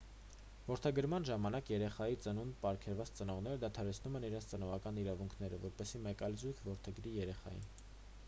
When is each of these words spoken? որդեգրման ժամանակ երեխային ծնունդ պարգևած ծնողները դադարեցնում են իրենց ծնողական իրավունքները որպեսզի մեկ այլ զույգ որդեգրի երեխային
որդեգրման 0.67 1.25
ժամանակ 1.29 1.67
երեխային 1.71 2.17
ծնունդ 2.25 2.55
պարգևած 2.63 3.11
ծնողները 3.19 3.61
դադարեցնում 3.65 4.17
են 4.21 4.25
իրենց 4.29 4.47
ծնողական 4.53 4.97
իրավունքները 5.03 5.59
որպեսզի 5.67 6.01
մեկ 6.07 6.23
այլ 6.29 6.39
զույգ 6.45 6.65
որդեգրի 6.71 7.13
երեխային 7.19 7.69